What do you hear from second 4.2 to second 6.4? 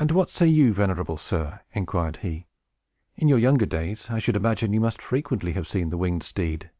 imagine, you must frequently have seen the winged